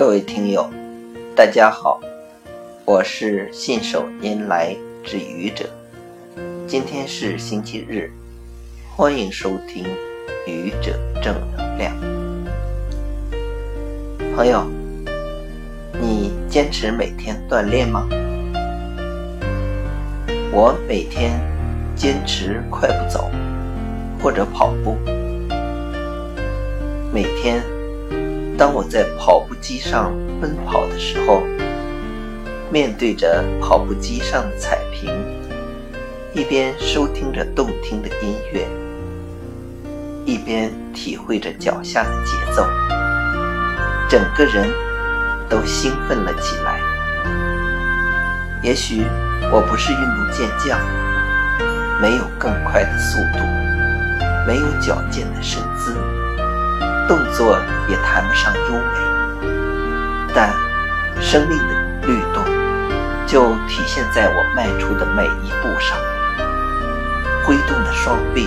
[0.00, 0.66] 各位听友，
[1.36, 2.00] 大家好，
[2.86, 4.74] 我是信手拈来
[5.04, 5.68] 之愚者。
[6.66, 8.10] 今天是星期日，
[8.96, 9.84] 欢迎收听
[10.46, 11.94] 愚者正能量。
[14.34, 14.64] 朋友，
[16.00, 18.08] 你坚持每天锻炼吗？
[20.50, 21.38] 我每天
[21.94, 23.30] 坚持快步走
[24.22, 24.96] 或者跑步，
[27.12, 27.62] 每天。
[28.60, 31.42] 当我在跑步机上奔跑的时候，
[32.70, 35.10] 面对着跑步机上的彩屏，
[36.34, 38.68] 一边收听着动听的音乐，
[40.26, 42.66] 一边体会着脚下的节奏，
[44.10, 44.68] 整个人
[45.48, 46.78] 都兴奋了起来。
[48.62, 49.06] 也许
[49.50, 50.78] 我不是运动健将，
[51.98, 53.38] 没有更快的速度，
[54.46, 55.96] 没有矫健的身姿。
[57.08, 57.58] 动作
[57.90, 59.50] 也谈不上优美，
[60.32, 60.48] 但
[61.20, 61.74] 生命的
[62.06, 62.44] 律动
[63.26, 65.98] 就体现在我迈出的每一步上。
[67.44, 68.46] 挥动的双臂，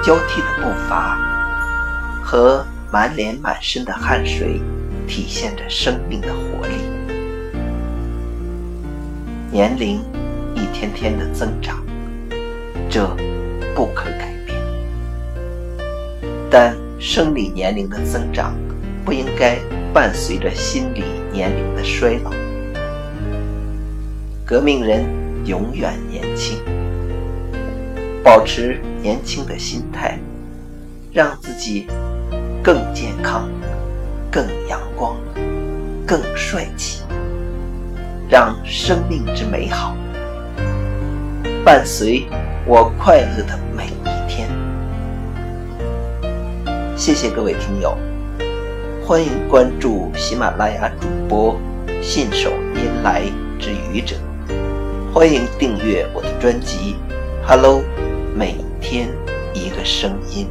[0.00, 1.18] 交替的步伐，
[2.22, 4.60] 和满脸满身的汗水，
[5.08, 6.74] 体现着生命的活力。
[9.50, 10.00] 年龄
[10.54, 11.84] 一天天的增长，
[12.88, 13.04] 这
[13.74, 14.56] 不可改变，
[16.48, 16.81] 但。
[17.04, 18.54] 生理年龄的增长
[19.04, 19.58] 不应该
[19.92, 22.30] 伴随着心理年龄的衰老。
[24.44, 25.04] 革命人
[25.44, 26.58] 永远年轻，
[28.22, 30.16] 保持年轻的心态，
[31.12, 31.88] 让自己
[32.62, 33.50] 更健康、
[34.30, 35.16] 更阳光、
[36.06, 37.02] 更帅气，
[38.28, 39.96] 让生命之美好
[41.64, 42.28] 伴随
[42.64, 43.90] 我快乐的每。
[47.04, 47.98] 谢谢各位听友，
[49.04, 51.60] 欢迎关注喜马拉雅主播
[52.00, 53.24] 信手拈来
[53.58, 54.14] 之愚者，
[55.12, 56.94] 欢迎订阅我的专辑
[57.44, 57.80] 《Hello》，
[58.36, 59.08] 每天
[59.52, 60.46] 一个声音。